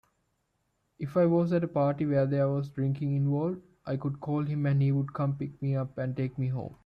[0.97, 4.65] If I was at a party where there was drinking involved, I could call him
[4.65, 6.73] and he would come pick me up and take me home.